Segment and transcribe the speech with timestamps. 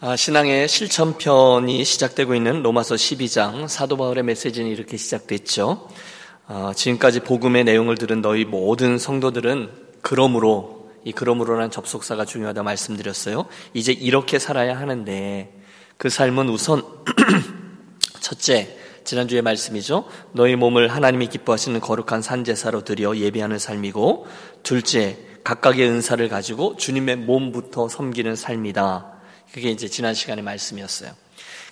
[0.00, 5.88] 아, 신앙의 실천편이 시작되고 있는 로마서 12장 사도 바울의 메시지는 이렇게 시작됐죠.
[6.46, 9.70] 아, 지금까지 복음의 내용을 들은 너희 모든 성도들은
[10.00, 13.46] 그러므로 이 그러므로란 접속사가 중요하다 말씀드렸어요.
[13.74, 15.52] 이제 이렇게 살아야 하는데
[15.96, 16.84] 그 삶은 우선
[18.20, 20.04] 첫째 지난주의 말씀이죠.
[20.30, 24.28] 너희 몸을 하나님이 기뻐하시는 거룩한 산제사로 드려 예배하는 삶이고
[24.62, 29.17] 둘째 각각의 은사를 가지고 주님의 몸부터 섬기는 삶이다.
[29.52, 31.12] 그게 이제 지난 시간의 말씀이었어요.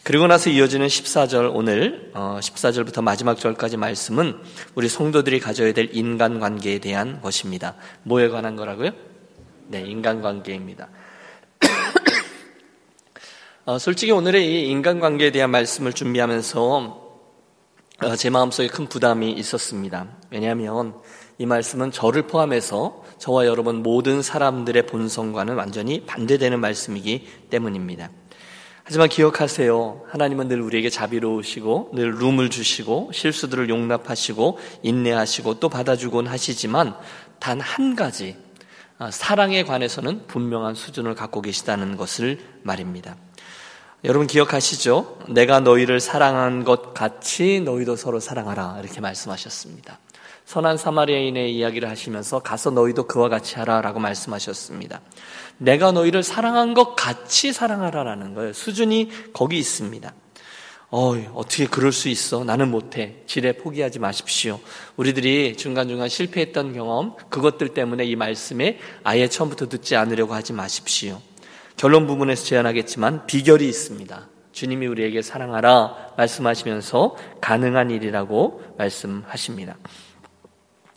[0.03, 4.39] 그리고 나서 이어지는 14절 오늘 14절부터 어, 마지막 절까지 말씀은
[4.77, 7.75] 우리 성도들이 가져야 될 인간관계에 대한 것입니다.
[8.05, 8.91] 뭐에 관한 거라고요?
[9.67, 10.89] 네, 인간관계입니다.
[13.67, 17.06] 어, 솔직히 오늘의 이 인간관계에 대한 말씀을 준비하면서 어,
[18.19, 20.07] 제 마음속에 큰 부담이 있었습니다.
[20.31, 20.95] 왜냐하면
[21.39, 28.11] 이 말씀은 저를 포함해서 저와 여러분 모든 사람들의 본성과는 완전히 반대되는 말씀이기 때문입니다.
[28.85, 30.03] 하지만 기억하세요.
[30.09, 36.95] 하나님은 늘 우리에게 자비로우시고 늘 룸을 주시고 실수들을 용납하시고 인내하시고 또 받아주곤 하시지만
[37.41, 38.37] 단 한 가지
[38.99, 43.17] 아, 사랑에 관해서는 분명한 수준을 갖고 계시다는 것을 말입니다.
[44.07, 45.19] 여러분 기억하시죠?
[45.31, 49.99] 내가 너희를 사랑한 것 같이 너희도 서로 사랑하라 이렇게 말씀하셨습니다.
[50.45, 55.01] 선한 사마리아인의 이야기를 하시면서 가서 너희도 그와 같이 하라 라고 말씀하셨습니다.
[55.59, 58.53] 내가 너희를 사랑한 것 같이 사랑하라라는 거예요.
[58.53, 60.15] 수준이 거기 있습니다.
[60.91, 62.45] 어, 어떻게 그럴 수 있어?
[62.45, 63.25] 나는 못해.
[63.27, 64.61] 지레 포기하지 마십시오.
[64.95, 71.21] 우리들이 중간중간 실패했던 경험, 그것들 때문에 이 말씀에 아예 처음부터 듣지 않으려고 하지 마십시오.
[71.77, 74.29] 결론 부분에서 제안하겠지만 비결이 있습니다.
[74.53, 79.77] 주님이 우리에게 사랑하라 말씀하시면서 가능한 일이라고 말씀하십니다.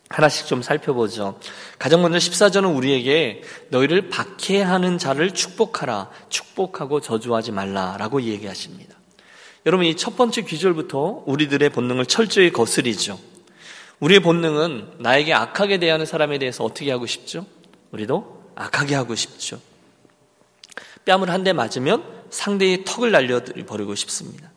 [0.08, 1.38] 하나씩 좀 살펴보죠.
[1.78, 6.10] 가장 먼저 14절은 우리에게 너희를 박해하는 자를 축복하라.
[6.30, 8.96] 축복하고 저주하지 말라라고 얘기하십니다.
[9.66, 13.18] 여러분 이 첫 번째 귀절부터 우리들의 본능을 철저히 거스리죠.
[14.00, 17.44] 우리의 본능은 나에게 악하게 대하는 사람에 대해서 어떻게 하고 싶죠?
[17.92, 19.60] 우리도 악하게 하고 싶죠.
[21.04, 24.50] 뺨을 한 대 맞으면 상대의 턱을 날려버리고 싶습니다.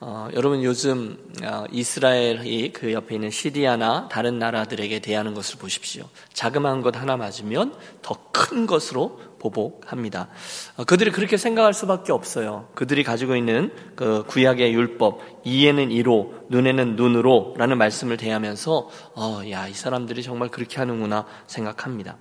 [0.00, 6.04] 어, 여러분 요즘 어, 이스라엘이 그 옆에 있는 시리아나 다른 나라들에게 대하는 것을 보십시오.
[6.32, 8.16] 자그마한 것 하나 맞으면 더
[8.54, 10.28] 큰 것으로 보복합니다.
[10.76, 12.68] 어, 그들이 그렇게 생각할 수밖에 없어요.
[12.74, 19.72] 그들이 가지고 있는 그 구약의 율법, 이에는 이로, 눈에는 눈으로라는 말씀을 대하면서 어, 야, 이
[19.72, 22.18] 사람들이 정말 그렇게 하는구나 생각합니다.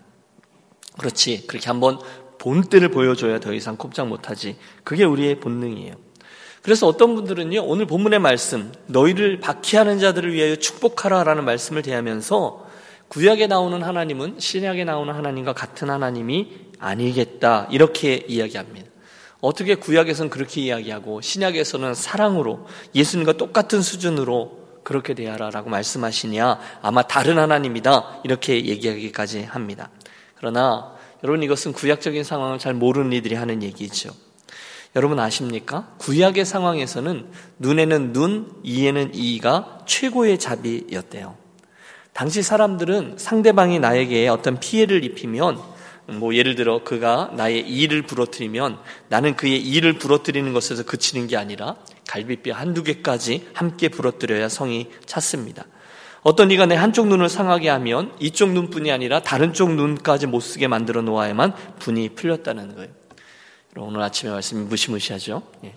[0.97, 1.45] 그렇지.
[1.47, 1.99] 그렇게 한번
[2.43, 4.57] 본때를 보여줘야 더 이상 꼼짝 못하지.
[4.83, 5.95] 그게 우리의 본능이에요.
[6.61, 12.67] 그래서 어떤 분들은요, 오늘 본문의 말씀, 너희를 박해하는 자들을 위하여 축복하라 라는 말씀을 대하면서
[13.07, 16.49] 구약에 나오는 하나님은 신약에 나오는 하나님과 같은 하나님이
[16.79, 17.69] 아니겠다.
[17.71, 18.89] 이렇게 이야기합니다.
[19.39, 26.59] 어떻게 구약에서는 그렇게 이야기하고 신약에서는 사랑으로 예수님과 똑같은 수준으로 그렇게 대하라라고 말씀하시냐?
[26.81, 28.21] 아마 다른 하나님이다.
[28.25, 29.89] 이렇게 얘기하기까지 합니다.
[30.35, 30.92] 그러나
[31.23, 34.13] 여러분 이것은 구약적인 상황을 잘 모르는 이들이 하는 얘기죠.
[34.95, 35.95] 여러분 아십니까?
[35.99, 37.25] 구약의 상황에서는
[37.59, 41.35] 눈에는 눈, 이에는 이가 최고의 자비였대요.
[42.11, 45.59] 당시 사람들은 상대방이 나에게 어떤 피해를 입히면
[46.07, 51.77] 뭐 예를 들어 그가 나의 이를 부러뜨리면 나는 그의 이를 부러뜨리는 것에서 그치는 게 아니라
[52.07, 55.65] 갈비뼈 한두 개까지 함께 부러뜨려야 성이 찼습니다.
[56.23, 60.67] 어떤 이가 내 한쪽 눈을 상하게 하면 이쪽 눈뿐이 아니라 다른 쪽 눈까지 못 쓰게
[60.67, 62.89] 만들어 놓아야만 분이 풀렸다는 거예요.
[63.75, 65.43] 오늘 아침에 말씀이 무시무시하죠.
[65.65, 65.75] 예.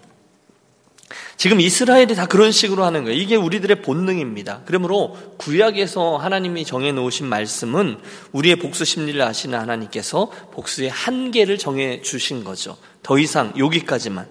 [1.37, 3.19] 지금 이스라엘이 다 그런 식으로 하는 거예요.
[3.19, 4.63] 이게 우리들의 본능입니다.
[4.65, 7.99] 그러므로 구약에서 하나님이 정해 놓으신 말씀은
[8.33, 12.77] 우리의 복수 심리를 아시는 하나님께서 복수의 한계를 정해 주신 거죠.
[13.03, 14.27] 더 이상 여기까지만.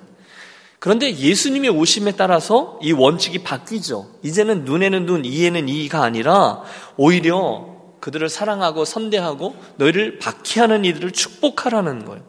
[0.80, 4.12] 그런데 예수님의 오심에 따라서 이 원칙이 바뀌죠.
[4.24, 6.62] 이제는 눈에는 눈, 이에는 이가 아니라
[6.98, 12.24] 오히려 그들을 사랑하고 선대하고 너희를 박해하는 이들을 축복하라는 거예요.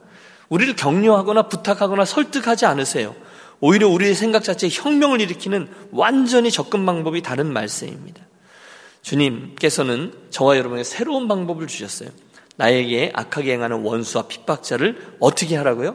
[0.49, 3.15] 우리를 격려하거나 부탁하거나 설득하지 않으세요.
[3.61, 8.23] 오히려 우리의 생각 자체에 혁명을 일으키는 완전히 접근 방법이 다른 말씀입니다.
[9.03, 12.11] 주님께서는 저와 여러분에게 새로운 방법을 주셨어요.
[12.57, 15.95] 나에게 악하게 행하는 원수와 핍박자를 어떻게 하라고요?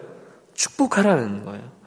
[0.53, 1.80] 축복하라는 거예요.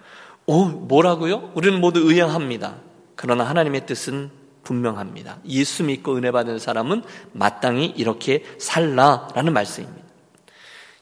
[0.47, 1.53] 오, 뭐라고요?
[1.55, 2.77] 우리는 모두 의아합니다.
[3.17, 4.31] 그러나 하나님의 뜻은
[4.63, 5.39] 분명합니다.
[5.49, 7.03] 예수 믿고 은혜 받은 사람은
[7.33, 10.05] 마땅히 이렇게 살라라는 말씀입니다.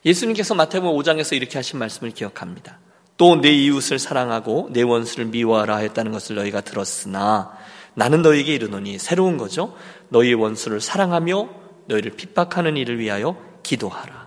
[0.04, 2.78] 예수님께서 마태복음 5장에서 이렇게 하신 말씀을 기억합니다.
[3.16, 7.52] 또 내 이웃을 사랑하고 내 원수를 미워하라 했다는 것을 너희가 들었으나
[7.94, 9.76] 나는 너희에게 이르노니 새로운 거죠.
[10.08, 11.48] 너희 원수를 사랑하며
[11.86, 14.21] 너희를 핍박하는 일을 위하여 기도하라.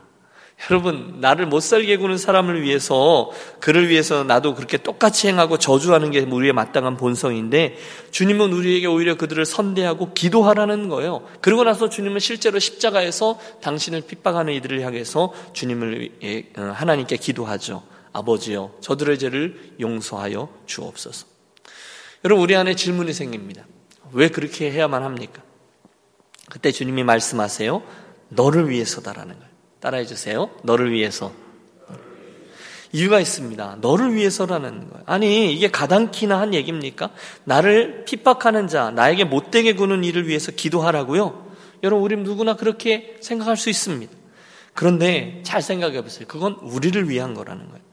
[0.69, 3.29] 여러분, 나를 못 살게 구는 사람을 위해서,
[3.59, 7.77] 그를 위해서 나도 그렇게 똑같이 행하고 저주하는 게 우리의 마땅한 본성인데,
[8.11, 11.27] 주님은 우리에게 오히려 그들을 선대하고 기도하라는 거예요.
[11.41, 17.83] 그러고 나서 주님은 실제로 십자가에서 당신을 핍박하는 이들을 향해서 주님을, 어, 하나님께 기도하죠.
[18.13, 21.27] 아버지여, 저들의 죄를 용서하여 주옵소서.
[22.23, 23.65] 여러분, 우리 안에 질문이 생깁니다.
[24.13, 25.43] 왜 그렇게 해야만 합니까?
[26.49, 27.83] 그때 주님이 말씀하세요.
[28.29, 29.54] 너를 위해서다라는 거예요.
[29.85, 30.49] 따라해 주세요.
[30.63, 31.31] 너를 위해서.
[32.91, 33.77] 이유가 있습니다.
[33.81, 35.03] 너를 위해서라는 거예요.
[35.05, 37.11] 아니, 이게 가당키나 한 얘기입니까?
[37.43, 41.51] 나를 핍박하는 자, 나에게 못되게 구는 일을 위해서 기도하라고요?
[41.83, 44.11] 여러분, 우리 누구나 그렇게 생각할 수 있습니다.
[44.73, 46.25] 그런데 잘 생각해 보세요.
[46.27, 47.85] 그건 우리를 위한 거라는 거예요.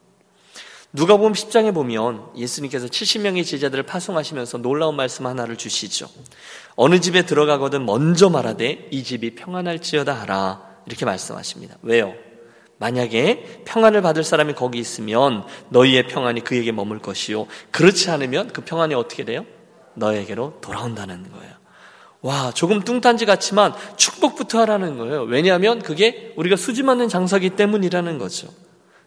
[0.94, 6.08] 누가 보면 10장에 보면 예수님께서 70명의 제자들을 파송하시면서 놀라운 말씀 하나를 주시죠.
[6.74, 10.71] 어느 집에 들어가거든 먼저 말하되 이 집이 평안할지어다 하라.
[10.86, 11.76] 이렇게 말씀하십니다.
[11.82, 12.14] 왜요?
[12.78, 17.46] 만약에 평안을 받을 사람이 거기 있으면 너희의 평안이 그에게 머물 것이요.
[17.70, 19.46] 그렇지 않으면 그 평안이 어떻게 돼요?
[19.94, 21.52] 너에게로 돌아온다는 거예요.
[22.22, 25.22] 와, 조금 뚱딴지 같지만 축복부터 하라는 거예요.
[25.22, 28.48] 왜냐하면 그게 우리가 수지 맞는 장사기 때문이라는 거죠.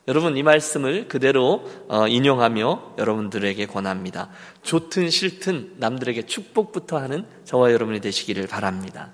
[0.07, 4.29] 여러분 이 말씀을 그대로 어, 인용하며 여러분들에게 권합니다.
[4.61, 9.11] 좋든 싫든 남들에게 축복부터 하는 저와 여러분이 되시기를 바랍니다.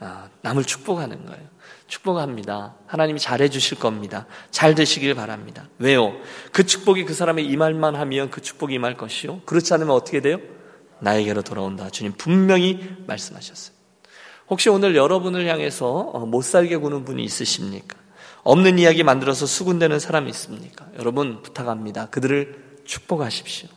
[0.00, 1.51] 아, 남을 축복하는 거예요.
[1.92, 2.74] 축복합니다.
[2.86, 4.26] 하나님이 잘해 주실 겁니다.
[4.50, 5.68] 잘 되시길 바랍니다.
[5.78, 6.14] 왜요?
[6.50, 9.42] 그 축복이 그 사람의 임할만 하면 그 축복이 임할 것이요.
[9.44, 10.38] 그렇지 않으면 어떻게 돼요?
[11.00, 11.90] 나에게로 돌아온다.
[11.90, 13.76] 주님 분명히 말씀하셨어요.
[14.48, 17.98] 혹시 오늘 여러분을 향해서 어, 못 살게 구는 분이 있으십니까?
[18.42, 20.88] 없는 이야기 만들어서 수군대는 사람이 있습니까?
[20.98, 22.06] 여러분 부탁합니다.
[22.06, 23.68] 그들을 축복하십시오.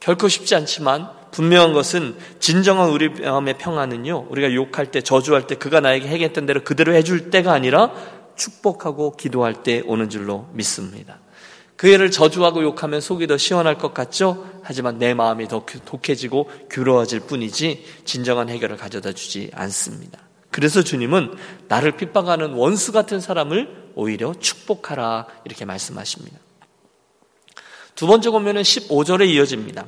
[0.00, 4.28] 결코 쉽지 않지만 분명한 것은 진정한 우리 마음의 평안은요.
[4.30, 7.92] 우리가 욕할 때 저주할 때 그가 나에게 행했던 대로 그대로 해줄 때가 아니라
[8.36, 11.18] 축복하고 기도할 때 오는 줄로 믿습니다.
[11.76, 14.48] 그 애를 저주하고 욕하면 속이 더 시원할 것 같죠?
[14.62, 20.18] 하지만 내 마음이 더 독해지고 괴로워질 뿐이지 진정한 해결을 가져다 주지 않습니다.
[20.50, 21.34] 그래서 주님은
[21.68, 26.38] 나를 핍박하는 원수 같은 사람을 오히려 축복하라 이렇게 말씀하십니다.
[27.96, 29.86] 두 번째 보면은 15절에 이어집니다.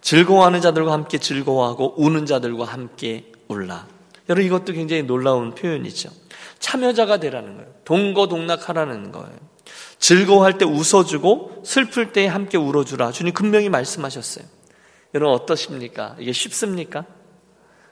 [0.00, 3.86] 즐거워하는 자들과 함께 즐거워하고 우는 자들과 함께 울라.
[4.28, 6.10] 여러분 이것도 굉장히 놀라운 표현이죠.
[6.58, 7.72] 참여자가 되라는 거예요.
[7.84, 9.38] 동거동락하라는 거예요.
[9.98, 13.12] 즐거워할 때 웃어주고 슬플 때 함께 울어주라.
[13.12, 14.44] 주님 분명히 말씀하셨어요.
[15.14, 16.16] 여러분 어떠십니까?
[16.18, 17.06] 이게 쉽습니까?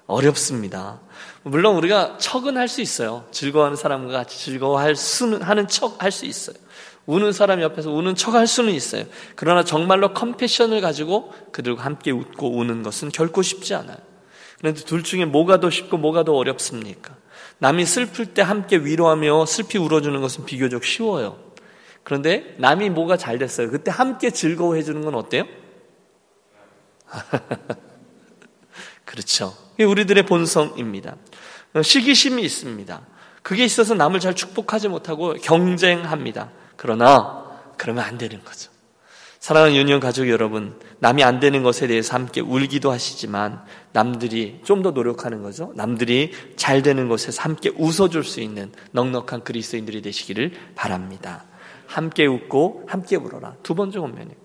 [0.06, 1.00] 어렵습니다.
[1.44, 3.24] 물론 우리가 척은 할 수 있어요.
[3.30, 6.56] 즐거워하는 사람과 같이 즐거워할 수는 하는 척 할 수 있어요.
[7.06, 9.04] 우는 사람 옆에서 우는 척 할 수는 있어요.
[9.34, 13.96] 그러나 정말로 컴패션을 가지고 그들과 함께 웃고 우는 것은 결코 쉽지 않아요.
[14.58, 17.16] 그런데 둘 중에 뭐가 더 쉽고 뭐가 더 어렵습니까?
[17.58, 21.38] 남이 슬플 때 함께 위로하며 슬피 울어주는 것은 비교적 쉬워요.
[22.04, 23.70] 그런데 남이 뭐가 잘 됐어요.
[23.70, 25.44] 그때 함께 즐거워해 주는 건 어때요?
[29.04, 29.54] 그렇죠.
[29.78, 31.16] 우리들의 본성입니다.
[31.82, 33.06] 시기심이 있습니다.
[33.42, 36.50] 그게 있어서 남을 잘 축복하지 못하고 경쟁합니다.
[36.82, 37.44] 그러나
[37.76, 38.72] 그러면 안 되는 거죠.
[39.38, 44.90] 사랑하는 유년 가족 여러분, 남이 안 되는 것에 대해서 함께 울기도 하시지만 남들이 좀 더
[44.90, 45.72] 노력하는 거죠.
[45.76, 51.44] 남들이 잘 되는 것에서 함께 웃어줄 수 있는 넉넉한 그리스도인들이 되시기를 바랍니다.
[51.86, 53.54] 함께 웃고 함께 울어라.
[53.62, 54.36] 두 번째 원면이에요.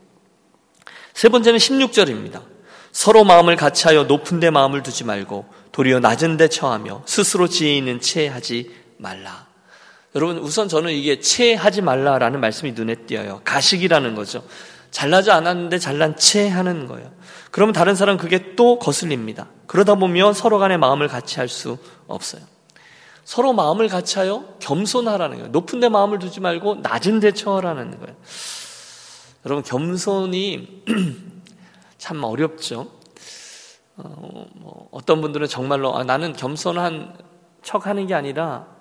[1.15, 2.44] 세 번째는 16절입니다.
[2.91, 8.00] 서로 마음을 같이하여 높은 데 마음을 두지 말고 도리어 낮은 데 처하며 스스로 지혜 있는
[8.00, 9.47] 채 하지 말라.
[10.17, 13.41] 여러분 우선 저는 이게 채 하지 말라라는 말씀이 눈에 띄어요.
[13.43, 14.43] 가식이라는 거죠.
[14.89, 17.12] 잘나지 않았는데 잘난 채 하는 거예요.
[17.51, 19.47] 그러면 다른 사람 그게 또 거슬립니다.
[19.67, 22.41] 그러다 보면 서로 간의 마음을 같이 할 수 없어요.
[23.25, 25.51] 서로 마음을 같이 하여 겸손하라는 거예요.
[25.51, 28.15] 높은 데 마음을 두지 말고 낮은 데 처하라는 거예요.
[29.45, 30.83] 여러분 겸손이
[32.00, 32.88] 참 어렵죠.
[33.97, 37.19] 어, 뭐 어떤 분들은 정말로 아, 나는 겸손한
[37.62, 38.76] 척 하는 게 아니라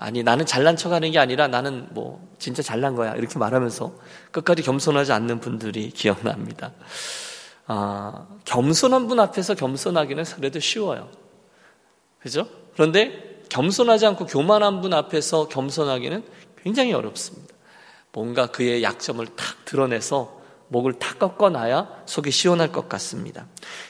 [0.00, 3.92] 아, 니 나는 잘난 척 하는 게 아니라 나는 뭐 진짜 잘난 거야 이렇게 말하면서
[4.30, 6.72] 끝까지 겸손하지 않는 분들이 기억납니다.
[7.66, 11.08] 아, 겸손한 분 앞에서 겸손하기는 그래도 쉬워요.
[12.20, 12.46] 그죠?
[12.74, 16.24] 그런데 겸손하지 않고 교만한 분 앞에서 겸손하기는
[16.62, 17.54] 굉장히 어렵습니다.
[18.12, 23.46] 뭔가 그의 약점을 탁 드러내서 목을 탁 꺾어놔야 속이 시원할 것 같습니다.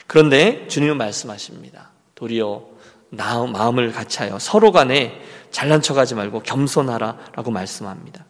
[0.07, 1.91] 그런데 주님은 말씀하십니다.
[2.15, 2.65] 도리어
[3.11, 8.25] 마음을 같이 하여 서로 간에 잘난 척하지 말고 겸손하라라고 말씀합니다.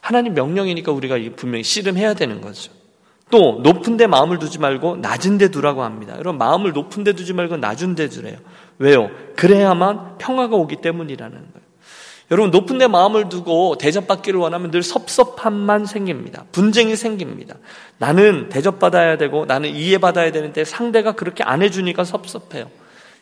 [0.00, 2.72] 하나님 명령이니까 우리가 분명히 씨름해야 되는 거죠.
[3.30, 6.14] 또 높은 데 마음을 두지 말고 낮은 데 두라고 합니다.
[6.18, 8.36] 여러분 마음을 높은 데 두지 말고 낮은 데 두래요.
[8.78, 9.10] 왜요?
[9.36, 11.70] 그래야만 평화가 오기 때문이라는 거예요.
[12.32, 16.44] 여러분 높은 데 마음을 두고 대접받기를 원하면 늘 섭섭함만 생깁니다.
[16.52, 17.56] 분쟁이 생깁니다.
[17.98, 22.70] 나는 대접받아야 되고 나는 이해받아야 되는데 상대가 그렇게 안 해주니까 섭섭해요.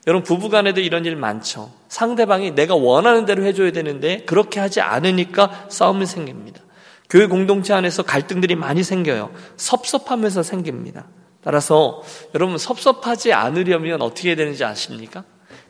[0.09, 1.71] 여러분 부부간에도 이런 일 많죠.
[1.89, 6.63] 상대방이 내가 원하는 대로 해줘야 되는데 그렇게 하지 않으니까 싸움이 생깁니다.
[7.11, 9.31] 교회 공동체 안에서 갈등들이 많이 생겨요.
[9.59, 11.07] 섭섭하면서 생깁니다.
[11.45, 12.03] 따라서
[12.35, 15.25] 여러분 섭섭하지 않으려면 어떻게 해야 되는지 아십니까?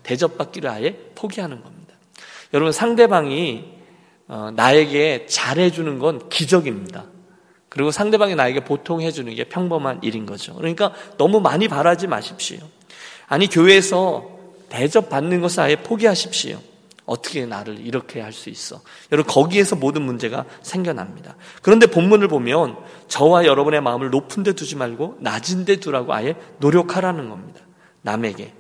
[0.04, 1.95] 대접받기를 아예 포기하는 겁니다.
[2.54, 3.64] 여러분 상대방이
[4.28, 7.07] 어, 나에게 잘해주는 건 기적입니다.
[7.68, 10.54] 그리고 상대방이 나에게 보통 해주는 게 평범한 일인 거죠.
[10.54, 12.61] 그러니까 너무 많이 바라지 마십시오.
[13.29, 16.61] 아니 교회에서 대접받는 것을 아예 포기하십시오.
[17.05, 18.83] 어떻게 나를 이렇게 할 수 있어?
[19.11, 21.37] 여러분 거기에서 모든 문제가 생겨납니다.
[21.63, 22.77] 그런데 본문을 보면
[23.09, 27.61] 저와 여러분의 마음을 높은 데 두지 말고 낮은 데 두라고 아예 노력하라는 겁니다.
[28.03, 28.53] 남에게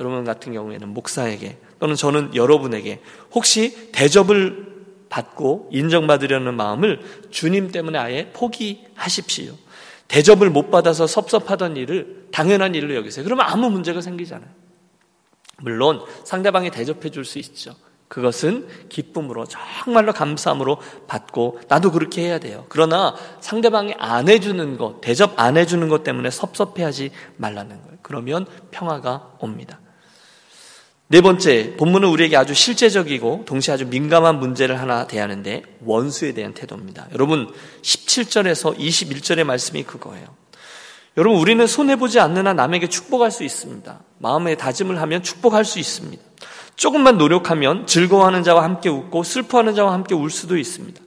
[0.00, 3.00] 여러분 같은 경우에는 목사에게 또는 저는 여러분에게
[3.32, 4.66] 혹시 대접을
[5.08, 7.00] 받고 인정받으려는 마음을
[7.30, 9.54] 주님 때문에 아예 포기하십시오.
[10.08, 13.24] 대접을 못 받아서 섭섭하던 일을 당연한 일로 여기세요.
[13.24, 14.48] 그러면 아무 문제가 생기잖아요.
[15.60, 17.74] 물론 상대방이 대접해 줄 수 있죠.
[18.08, 22.64] 그것은 기쁨으로 정말로 감사함으로 받고 나도 그렇게 해야 돼요.
[22.70, 27.98] 그러나 상대방이 안 해주는 것, 대접 안 해주는 것 때문에 섭섭해하지 말라는 거예요.
[28.00, 29.78] 그러면 평화가 옵니다.
[31.10, 37.06] 네 번째, 본문은 우리에게 아주 실제적이고 동시에 아주 민감한 문제를 하나 대하는데 원수에 대한 태도입니다.
[37.14, 37.50] 여러분
[37.80, 40.26] 17절에서 21절의 말씀이 그거예요.
[41.16, 44.00] 여러분 우리는 손해 보지 않는 한 남에게 축복할 수 있습니다.
[44.18, 46.22] 마음의 다짐을 하면 축복할 수 있습니다.
[46.76, 51.00] 조금만 노력하면 즐거워하는 자와 함께 웃고 슬퍼하는 자와 함께 울 수도 있습니다.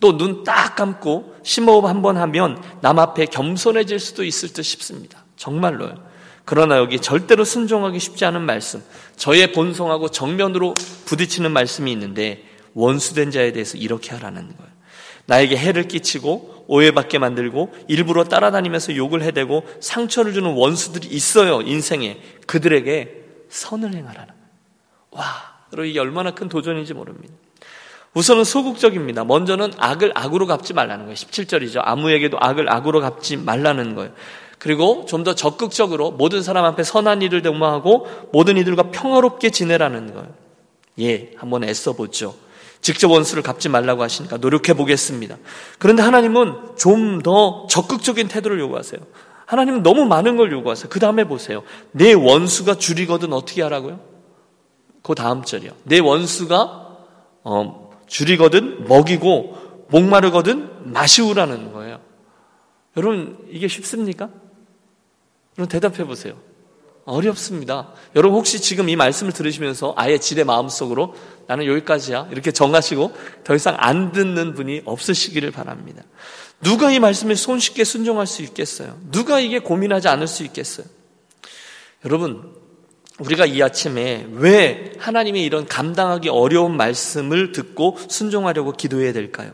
[0.00, 5.24] 또 눈 딱 감고 심호흡 한 번 하면 남 앞에 겸손해질 수도 있을 듯 싶습니다.
[5.36, 6.07] 정말로요.
[6.48, 8.82] 그러나 여기 절대로 순종하기 쉽지 않은 말씀,
[9.16, 10.72] 저의 본성하고 정면으로
[11.04, 14.72] 부딪히는 말씀이 있는데 원수된 자에 대해서 이렇게 하라는 거예요.
[15.26, 22.18] 나에게 해를 끼치고 오해받게 만들고 일부러 따라다니면서 욕을 해대고 상처를 주는 원수들이 있어요, 인생에.
[22.46, 24.32] 그들에게 선을 행하라는.
[25.10, 25.24] 와,
[25.74, 27.34] 여러분 이게 얼마나 큰 도전인지 모릅니다.
[28.14, 29.24] 우선은 소극적입니다.
[29.24, 31.14] 먼저는 악을 악으로 갚지 말라는 거예요.
[31.14, 31.82] 17절이죠.
[31.84, 34.14] 아무에게도 악을 악으로 갚지 말라는 거예요.
[34.58, 40.28] 그리고 좀 더 적극적으로 모든 사람 앞에 선한 일을 도모하고 모든 이들과 평화롭게 지내라는 거예요.
[41.00, 42.34] 예, 한번 애써 보죠.
[42.80, 45.36] 직접 원수를 갚지 말라고 하시니까 노력해 보겠습니다.
[45.78, 49.00] 그런데 하나님은 좀 더 적극적인 태도를 요구하세요.
[49.46, 50.88] 하나님은 너무 많은 걸 요구하세요.
[50.88, 51.62] 그 다음에 보세요.
[51.92, 53.98] 내 원수가 줄이거든 어떻게 하라고요?
[55.02, 55.72] 그 다음 절이요.
[55.84, 56.96] 내 원수가
[57.44, 59.56] 어, 줄이거든 먹이고
[59.88, 61.98] 목마르거든 마시우라는 거예요.
[62.96, 64.28] 여러분 이게 쉽습니까?
[65.58, 66.34] 여러분 대답해 보세요.
[67.04, 67.92] 어렵습니다.
[68.14, 71.14] 여러분 혹시 지금 이 말씀을 들으시면서 아예 지대 마음속으로
[71.46, 73.12] 나는 여기까지야 이렇게 정하시고
[73.44, 76.02] 더 이상 안 듣는 분이 없으시기를 바랍니다.
[76.62, 78.98] 누가 이 말씀에 손쉽게 순종할 수 있겠어요?
[79.10, 80.86] 누가 이게 고민하지 않을 수 있겠어요?
[82.04, 82.54] 여러분
[83.18, 89.52] 우리가 이 아침에 왜 하나님의 이런 감당하기 어려운 말씀을 듣고 순종하려고 기도해야 될까요?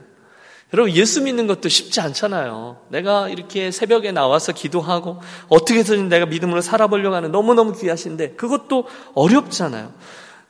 [0.74, 2.78] 여러분, 예수 믿는 것도 쉽지 않잖아요.
[2.88, 9.92] 내가 이렇게 새벽에 나와서 기도하고 어떻게 해서든 내가 믿음으로 살아보려고 하는 너무너무 귀하신데 그것도 어렵잖아요.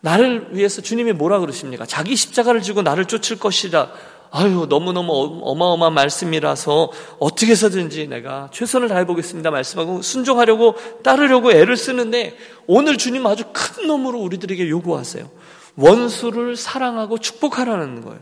[0.00, 1.85] 나를 위해서 주님이 뭐라 그러십니까?
[1.85, 3.90] 자기 십자가를 지고 나를 쫓을 것이라.
[4.31, 9.50] 아유, 너무너무 어마어마한 말씀이라서 어떻게 해서든지 내가 최선을 다해보겠습니다.
[9.50, 12.35] 말씀하고 순종하려고 따르려고 애를 쓰는데
[12.66, 15.31] 오늘 주님 아주 큰 놈으로 우리들에게 요구하세요.
[15.76, 18.21] 원수를 사랑하고 축복하라는 거예요.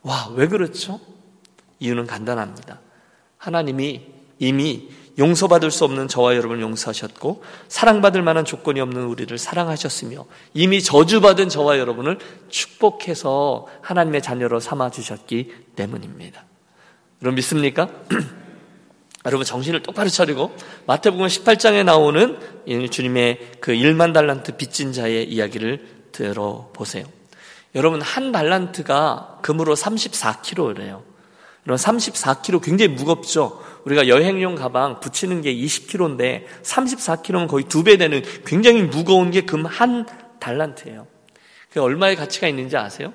[0.00, 0.98] 와, 왜 그렇죠?
[1.82, 2.80] 이유는 간단합니다.
[3.36, 4.02] 하나님이
[4.38, 10.24] 이미 용서받을 수 없는 저와 여러분을 용서하셨고 사랑받을 만한 조건이 없는 우리를 사랑하셨으며
[10.54, 16.44] 이미 저주받은 저와 여러분을 축복해서 하나님의 자녀로 삼아 주셨기 때문입니다.
[17.20, 17.88] 여러분 믿습니까?
[19.26, 22.38] 여러분 정신을 똑바로 차리고 마태복음 18장에 나오는
[22.90, 27.04] 주님의 그 1만 달란트 빚진 자의 이야기를 들어보세요.
[27.74, 31.11] 여러분 한 달란트가 금으로 34kg래요.
[31.64, 33.60] 이런 34kg 굉장히 무겁죠.
[33.84, 39.66] 우리가 여행용 가방 붙이는 게 20kg인데 34kg면 거의 두 배 되는 굉장히 무거운 게 금
[39.66, 40.06] 한
[40.40, 41.06] 달란트예요.
[41.72, 43.12] 그 얼마의 가치가 있는지 아세요?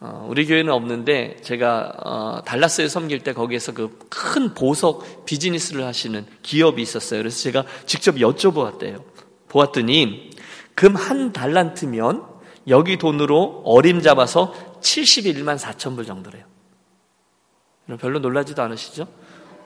[0.00, 6.26] 어, 우리 교회는 없는데 제가 어, 달라스에 섬길 때 거기에서 그 큰 보석 비즈니스를 하시는
[6.42, 7.20] 기업이 있었어요.
[7.20, 9.02] 그래서 제가 직접 여쭤보았대요.
[9.48, 10.30] 보았더니
[10.74, 12.24] 금 한 달란트면
[12.68, 16.44] 여기 돈으로 어림 잡아서 71만 4천 불 정도래요.
[17.96, 19.06] 별로 놀라지도 않으시죠?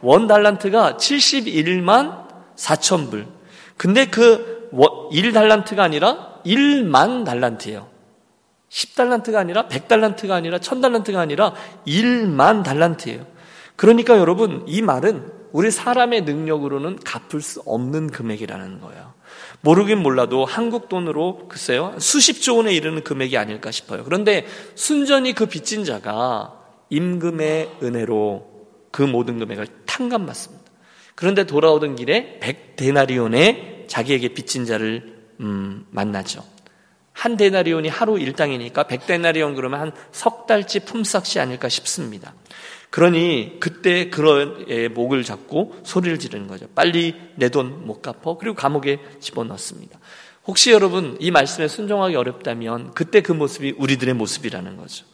[0.02, 2.26] 원 달란트가 71만
[2.56, 3.26] 4천 불.
[3.76, 4.54] 근데 그
[5.12, 7.88] 1 달란트가 아니라 1만 달란트예요.
[8.68, 11.54] 10달란트가 아니라 100달란트가 아니라 1000달란트가 아니라
[11.86, 13.24] 1만 달란트예요.
[13.76, 19.14] 그러니까 여러분 이 말은 우리 사람의 능력으로는 갚을 수 없는 금액이라는 거예요.
[19.60, 24.02] 모르긴 몰라도 한국 돈으로 글쎄요 수십조 원에 이르는 금액이 아닐까 싶어요.
[24.02, 28.50] 그런데 순전히 그 빚진 자가 임금의 은혜로
[28.90, 30.64] 그 모든 금액을 탕감받습니다.
[31.14, 36.44] 그런데 돌아오던 길에 백 데나리온에 자기에게 빚진 자를 음, 만나죠.
[37.12, 42.34] 한 데나리온이 하루 일당이니까 백 데나리온 그러면 한 석 달치 품삯이 아닐까 싶습니다.
[42.90, 46.66] 그러니 그때 그런 목을 잡고 소리를 지르는 거죠.
[46.74, 48.36] 빨리 내 돈 못 갚어.
[48.38, 49.98] 그리고 감옥에 집어넣습니다.
[50.46, 55.06] 혹시 여러분 이 말씀에 순종하기 어렵다면 그때 그 모습이 우리들의 모습이라는 거죠.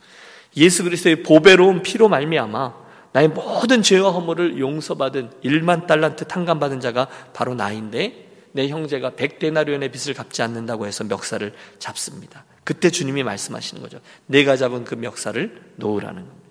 [0.56, 2.74] 예수 그리스도의 보배로운 피로 말미암아
[3.12, 10.14] 나의 모든 죄와 허물을 용서받은 1만 달란트 탕감받은 자가 바로 나인데 내 형제가 백데나리온의 빚을
[10.14, 12.44] 갚지 않는다고 해서 멱살을 잡습니다.
[12.64, 14.00] 그때 주님이 말씀하시는 거죠.
[14.26, 16.50] 내가 잡은 그 멱살을 놓으라는 겁니다.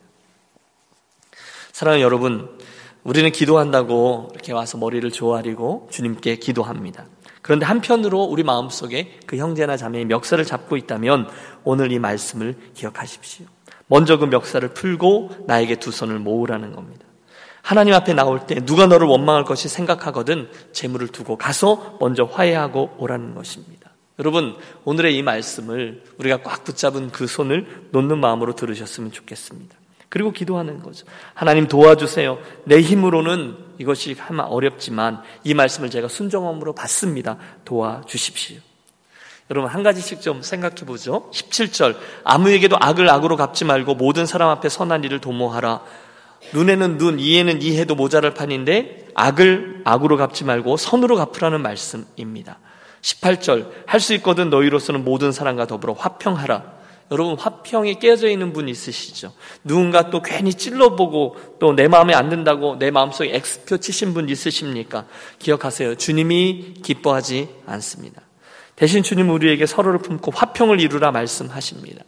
[1.71, 2.57] 사랑하는 여러분,
[3.03, 7.05] 우리는 기도한다고 이렇게 와서 머리를 조아리고 주님께 기도합니다.
[7.41, 11.29] 그런데 한편으로 우리 마음속에 그 형제나 자매의 멱살을 잡고 있다면
[11.63, 13.45] 오늘 이 말씀을 기억하십시오.
[13.89, 17.05] 먼저 그 멱살을 풀고 나에게 두 손을 모으라는 겁니다.
[17.61, 23.35] 하나님 앞에 나올 때 누가 너를 원망할 것이 생각하거든 재물을 두고 가서 먼저 화해하고 오라는
[23.35, 23.89] 것입니다.
[24.17, 24.55] 여러분,
[24.85, 29.75] 오늘의 이 말씀을 우리가 꽉 붙잡은 그 손을 놓는 마음으로 들으셨으면 좋겠습니다.
[30.09, 31.05] 그리고 기도하는 거죠.
[31.33, 32.39] 하나님 도와주세요.
[32.65, 37.37] 내 힘으로는 이것이 하면 어렵지만 이 말씀을 제가 순정함으로 받습니다.
[37.65, 38.68] 도와주십시오.
[39.49, 41.29] 여러분 한 가지씩 좀 생각해 보죠.
[41.33, 45.81] 17절 아무에게도 악을 악으로 갚지 말고 모든 사람 앞에 선한 일을 도모하라.
[46.53, 52.59] 눈에는 눈, 이에는 이해도 모자랄 판인데 악을 악으로 갚지 말고 선으로 갚으라는 말씀입니다.
[53.01, 56.79] 18절 할 수 있거든 너희로서는 모든 사람과 더불어 화평하라.
[57.11, 59.33] 여러분 화평이 깨져 있는 분 있으시죠?
[59.63, 65.05] 누군가 또 괜히 찔러보고 또 내 마음에 안 든다고 내 마음속에 X표 치신 분 있으십니까?
[65.39, 65.95] 기억하세요.
[65.95, 68.21] 주님이 기뻐하지 않습니다.
[68.79, 72.05] 대신 주님 우리에게 서로를 품고 화평을 이루라 말씀하십니다.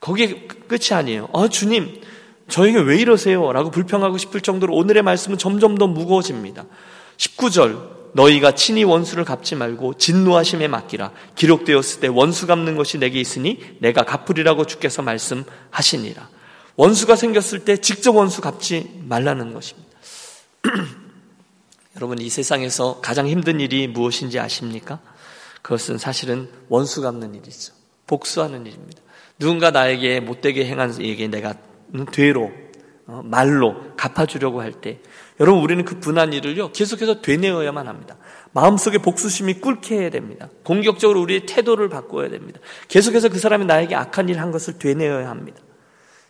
[0.00, 1.28] 거기에 끝이 아니에요.
[1.34, 2.00] 아, 주님,
[2.48, 3.52] 저에게 왜 이러세요?
[3.52, 6.64] 라고 불평하고 싶을 정도로 오늘의 말씀은 점점 더 무거워집니다.
[7.18, 11.12] 19절, 너희가 친히 원수를 갚지 말고 진노하심에 맡기라.
[11.34, 16.30] 기록되었을 때 원수 갚는 것이 내게 있으니 내가 갚으리라고 주께서 말씀하시니라.
[16.76, 19.90] 원수가 생겼을 때 직접 원수 갚지 말라는 것입니다.
[21.96, 24.98] 여러분, 이 세상에서 가장 힘든 일이 무엇인지 아십니까?
[25.66, 27.74] 그것은 사실은 원수 갚는 일이죠.
[28.06, 29.02] 복수하는 일입니다.
[29.36, 31.54] 누군가 나에게 못되게 행한 이에게 내가
[32.12, 32.52] 되로,
[33.08, 35.00] 어, 말로 갚아주려고 할 때,
[35.40, 38.16] 여러분, 우리는 그 분한 일을요, 계속해서 되뇌어야만 합니다.
[38.52, 40.50] 마음속에 복수심이 꿇게 해야 됩니다.
[40.62, 42.60] 공격적으로 우리의 태도를 바꿔야 됩니다.
[42.86, 45.60] 계속해서 그 사람이 나에게 악한 일 한 것을 되뇌어야 합니다.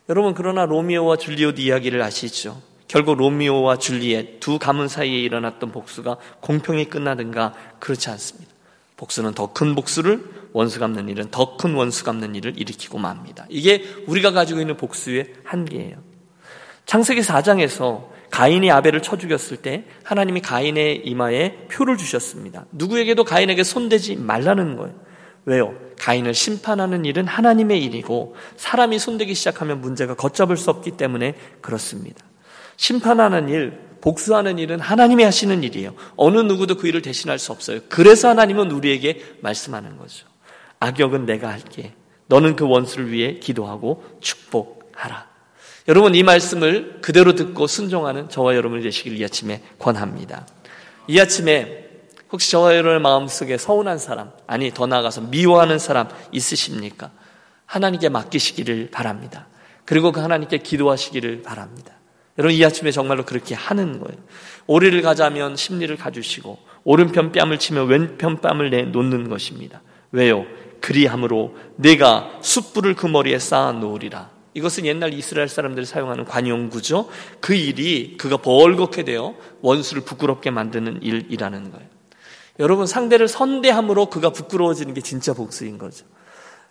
[0.09, 2.63] 여러분, 그러나 로미오와 줄리엣 이야기를 아시죠?
[2.89, 8.56] 결국 로미오와 줄리엣 두 가문 사이에 일어났던 복수가 공평히 끝나든가 그렇지 않습니다.
[8.97, 13.47] 복수는 더 큰 복수를, 원수 갚는 일은 더 큰 원수 갚는 일을 일으키고 맙니다.
[13.49, 15.97] 이게 우리가 가지고 있는 복수의 한계예요.
[16.87, 22.67] 창세기 4장에서 가인이 아벨을 쳐 죽였을 때 하나님이 가인의 이마에 표를 주셨습니다.
[22.73, 24.95] 누구에게도 가인에게 손대지 말라는 거예요.
[25.45, 25.75] 왜요?
[25.99, 32.25] 가인을 심판하는 일은 하나님의 일이고 사람이 손대기 시작하면 문제가 걷잡을 수 없기 때문에 그렇습니다.
[32.77, 35.95] 심판하는 일, 복수하는 일은 하나님이 하시는 일이에요.
[36.17, 37.81] 어느 누구도 그 일을 대신할 수 없어요.
[37.89, 40.27] 그래서 하나님은 우리에게 말씀하는 거죠.
[40.81, 41.93] 악역은 내가 할게.
[42.29, 45.27] 너는 그 원수를 위해 기도하고 축복하라.
[45.89, 50.47] 여러분 이 말씀을 그대로 듣고 순종하는 저와 여러분이 되시길 이 아침에 권합니다.
[51.07, 51.87] 이 아침에
[52.33, 57.13] 혹시 저와 여러분의 마음속에 서운한 사람, 아니 더 나아가서 미워하는 사람 있으십니까?
[57.67, 59.47] 하나님께 맡기시기를 바랍니다.
[59.85, 61.96] 그리고 그 하나님께 기도하시기를 바랍니다.
[62.39, 64.19] 여러분 이 아침에 정말로 그렇게 하는 거예요.
[64.67, 69.83] 오리를 가자면 심리를 가주시고 오른편 뺨을 치면 왼편 뺨을 내놓는 것입니다.
[70.13, 70.45] 왜요?
[70.81, 74.31] 그리함으로 내가 숯불을 그 머리에 쌓아 놓으리라.
[74.55, 77.09] 이것은 옛날 이스라엘 사람들이 사용하는 관용구죠.
[77.41, 81.87] 그 일이 그가 벌겋게 되어 원수를 부끄럽게 만드는 일이라는 거예요.
[82.59, 86.07] 여러분 상대를 선대함으로 그가 부끄러워지는 게 진짜 복수인 거죠.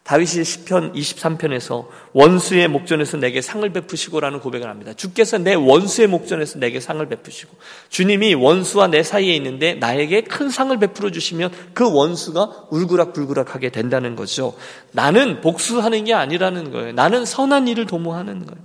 [0.05, 4.93] 다윗이 시편 23편에서 원수의 목전에서 내게 상을 베푸시고라는 고백을 합니다.
[4.93, 7.57] 주께서 내 원수의 목전에서 내게 상을 베푸시고
[7.89, 14.55] 주님이 원수와 내 사이에 있는데 나에게 큰 상을 베풀어 주시면 그 원수가 울그락불그락하게 된다는 거죠.
[14.91, 16.91] 나는 복수하는 게 아니라는 거예요.
[16.91, 18.63] 나는 선한 일을 도모하는 거예요.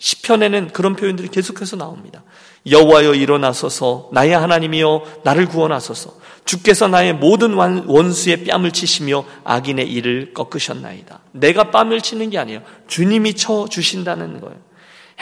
[0.00, 2.24] 시편에는 그런 표현들이 계속해서 나옵니다.
[2.66, 11.20] 여호와여 일어나소서 나의 하나님이여 나를 구원하소서 주께서 나의 모든 원수의 뺨을 치시며 악인의 일을 꺾으셨나이다.
[11.32, 12.62] 내가 뺨을 치는 게 아니에요.
[12.88, 14.56] 주님이 쳐 주신다는 거예요.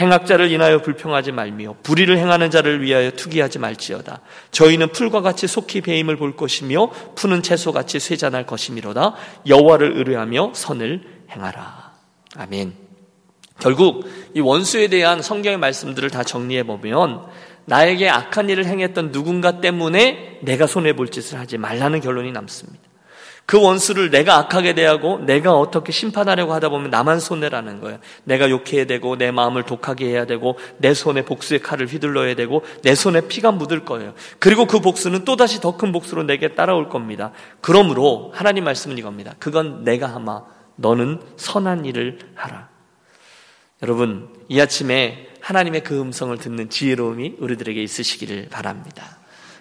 [0.01, 4.20] 행악자를 인하여 불평하지 말며 불의를 행하는 자를 위하여 투기하지 말지어다.
[4.53, 9.14] 저희는 풀과 같이 속히 배임을 볼 것이며 푸는 채소같이 쇠잔할 것이미로다.
[9.46, 11.92] 여호와를 의뢰하며 선을 행하라.
[12.37, 12.88] 아멘.
[13.61, 17.23] 결국 이 원수에 대한 성경의 말씀들을 다 정리해 보면
[17.64, 22.88] 나에게 악한 일을 행했던 누군가 때문에 내가 손해 볼 짓을 하지 말라는 결론이 남습니다.
[23.44, 27.99] 그 원수를 내가 악하게 대하고 내가 어떻게 심판하려고 하다 보면 나만 손해라는 거예요.
[28.25, 32.94] 내가 욕해야 되고 내 마음을 독하게 해야 되고 내 손에 복수의 칼을 휘둘러야 되고 내
[32.94, 34.12] 손에 피가 묻을 거예요.
[34.38, 37.33] 그리고 그 복수는 또다시 더 큰 복수로 내게 따라올 겁니다.
[37.62, 39.35] 그러므로 하나님 말씀은 이겁니다.
[39.38, 40.42] 그건 내가 하마
[40.77, 42.78] 너는 선한 일을 하라.
[43.83, 49.19] 여러분, 이 아침에 하나님의 그 음성을 듣는 지혜로움이 우리들에게 있으시기를 바랍니다.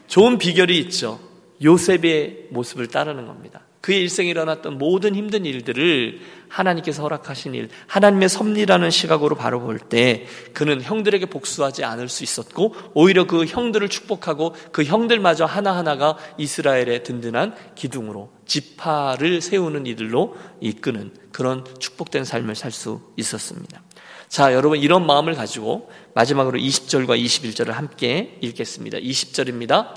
[0.08, 1.19] 좋은 비결이 있죠.
[1.63, 3.62] 요셉의 모습을 따르는 겁니다.
[3.82, 10.25] 그의 일생에 일어났던 모든 힘든 일들을 하나님께서 허락하신 일, 하나님의 섭리라는 시각으로 바로 볼 때
[10.53, 17.56] 그는 형들에게 복수하지 않을 수 있었고 오히려 그 형들을 축복하고 그 형들마저 하나하나가 이스라엘의 든든한
[17.75, 23.82] 기둥으로 지파를 세우는 이들로 이끄는 그런 축복된 삶을 살 수 있었습니다.
[24.29, 28.97] 자, 여러분 이런 마음을 가지고 마지막으로 20절과 21절을 함께 읽겠습니다.
[28.99, 29.93] 20절입니다.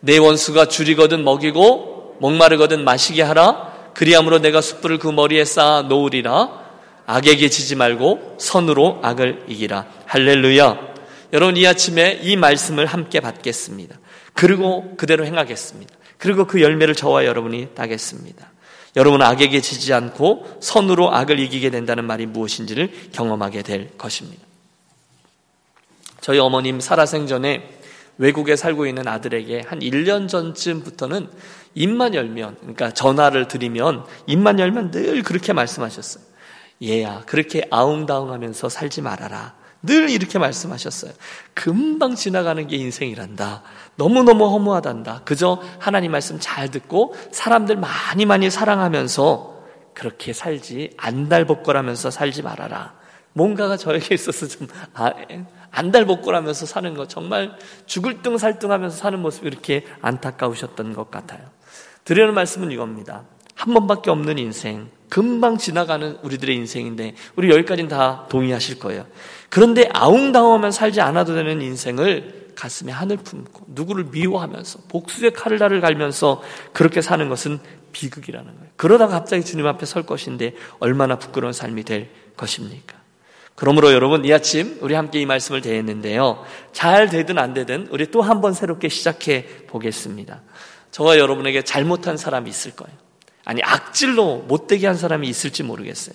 [0.00, 3.92] 내 원수가 줄이거든 먹이고 목마르거든 마시게 하라.
[3.94, 6.60] 그리함으로 내가 숯불을 그 머리에 쌓아 놓으리라.
[7.06, 9.86] 악에게 지지 말고 선으로 악을 이기라.
[10.06, 10.90] 할렐루야.
[11.32, 13.98] 여러분 이 아침에 이 말씀을 함께 받겠습니다.
[14.34, 15.94] 그리고 그대로 행하겠습니다.
[16.18, 18.52] 그리고 그 열매를 저와 여러분이 따겠습니다.
[18.96, 24.42] 여러분 악에게 지지 않고 선으로 악을 이기게 된다는 말이 무엇인지를 경험하게 될 것입니다.
[26.20, 27.78] 저희 어머님 살아생전에
[28.18, 31.28] 외국에 살고 있는 아들에게 한 1년 전쯤부터는
[31.74, 36.22] 입만 열면, 그러니까 전화를 드리면 입만 열면 늘 그렇게 말씀하셨어요.
[36.82, 39.54] 얘야, 그렇게 아웅다웅 하면서 살지 말아라.
[39.82, 41.12] 늘 이렇게 말씀하셨어요.
[41.54, 43.62] 금방 지나가는 게 인생이란다.
[43.96, 45.22] 너무너무 허무하단다.
[45.24, 49.60] 그저 하나님 말씀 잘 듣고 사람들 많이 많이 사랑하면서
[49.94, 52.94] 그렇게 살지 안달복걸하면서 살지 말아라.
[53.32, 55.12] 뭔가가 저에게 있어서 좀 아,
[55.70, 61.40] 안달복걸하면서 사는 거 정말 죽을 등 살등하면서 사는 모습이 이렇게 안타까우셨던 것 같아요.
[62.04, 63.22] 드리는 말씀은 이겁니다.
[63.54, 69.06] 한 번밖에 없는 인생, 금방 지나가는 우리들의 인생인데 우리 여기까지는 다 동의하실 거예요.
[69.50, 76.42] 그런데 아웅다웅하면 살지 않아도 되는 인생을 가슴에 하늘 품고 누구를 미워하면서 복수의 칼을 나를 갈면서
[76.72, 77.58] 그렇게 사는 것은
[77.92, 78.70] 비극이라는 거예요.
[78.76, 82.98] 그러다가 갑자기 주님 앞에 설 것인데 얼마나 부끄러운 삶이 될 것입니까?
[83.56, 86.44] 그러므로 여러분 이 아침 우리 함께 이 말씀을 대했는데요.
[86.72, 90.40] 잘 되든 안 되든 우리 또 한 번 새롭게 시작해 보겠습니다.
[90.92, 92.96] 저와 여러분에게 잘못한 사람이 있을 거예요.
[93.50, 96.14] 아니 악질로 못되게 한 사람이 있을지 모르겠어요.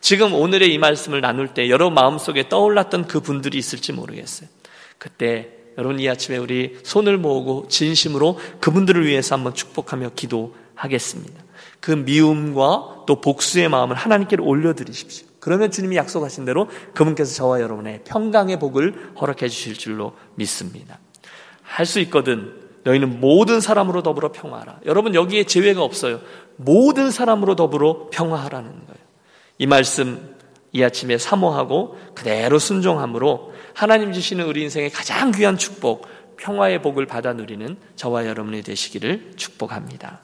[0.00, 4.48] 지금 오늘의 이 말씀을 나눌 때 여러분 마음속에 떠올랐던 그 분들이 있을지 모르겠어요.
[4.96, 11.42] 그때 여러분 이 아침에 우리 손을 모으고 진심으로 그분들을 위해서 한번 축복하며 기도하겠습니다.
[11.80, 15.26] 그 미움과 또 복수의 마음을 하나님께 올려드리십시오.
[15.40, 21.00] 그러면 주님이 약속하신 대로 그분께서 저와 여러분의 평강의 복을 허락해 주실 줄로 믿습니다.
[21.62, 22.64] 할 수 있거든.
[22.86, 24.78] 너희는 모든 사람으로 더불어 평화하라.
[24.86, 26.20] 여러분 여기에 제외가 없어요.
[26.56, 29.06] 모든 사람으로 더불어 평화하라는 거예요.
[29.58, 30.36] 이 말씀
[30.72, 37.32] 이 아침에 사모하고 그대로 순종함으로 하나님 주시는 우리 인생의 가장 귀한 축복, 평화의 복을 받아
[37.32, 40.20] 누리는 저와 여러분이 되시기를 축복합니다.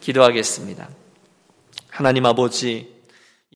[0.00, 0.88] 기도하겠습니다.
[1.88, 2.93] 하나님 아버지,